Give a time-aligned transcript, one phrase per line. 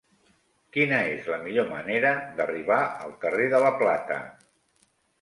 [0.77, 4.23] Quina és la millor manera d'arribar al carrer de la Plata?